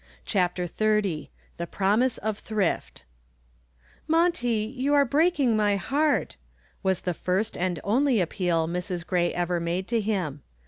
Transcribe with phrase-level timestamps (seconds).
[0.25, 3.05] CHAPTER XXX THE PROMISE OF THRIFT
[4.07, 6.37] "Monty, you are breaking my heart,"
[6.81, 9.05] was the first and only appeal Mrs.
[9.05, 10.41] Gray ever made to him.